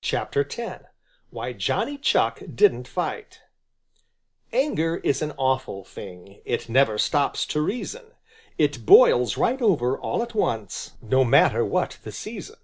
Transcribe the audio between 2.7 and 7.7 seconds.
FIGHT Anger is an awful thing; It never stops to